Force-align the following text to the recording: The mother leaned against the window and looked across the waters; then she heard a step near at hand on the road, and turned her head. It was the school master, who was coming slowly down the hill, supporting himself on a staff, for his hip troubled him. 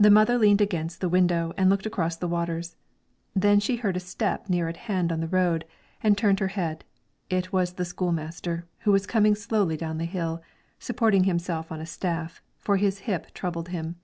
The 0.00 0.08
mother 0.10 0.38
leaned 0.38 0.62
against 0.62 1.02
the 1.02 1.10
window 1.10 1.52
and 1.58 1.68
looked 1.68 1.84
across 1.84 2.16
the 2.16 2.26
waters; 2.26 2.76
then 3.36 3.60
she 3.60 3.76
heard 3.76 3.98
a 3.98 4.00
step 4.00 4.48
near 4.48 4.66
at 4.66 4.78
hand 4.88 5.12
on 5.12 5.20
the 5.20 5.28
road, 5.28 5.66
and 6.02 6.16
turned 6.16 6.40
her 6.40 6.48
head. 6.48 6.84
It 7.28 7.52
was 7.52 7.74
the 7.74 7.84
school 7.84 8.12
master, 8.12 8.64
who 8.78 8.92
was 8.92 9.06
coming 9.06 9.34
slowly 9.34 9.76
down 9.76 9.98
the 9.98 10.06
hill, 10.06 10.42
supporting 10.78 11.24
himself 11.24 11.70
on 11.70 11.82
a 11.82 11.84
staff, 11.86 12.40
for 12.56 12.78
his 12.78 13.00
hip 13.00 13.34
troubled 13.34 13.68
him. 13.68 13.96